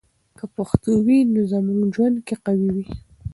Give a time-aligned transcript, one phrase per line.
[0.37, 2.85] که پښتو وي، نو زموږ ژوند کې قوی وي.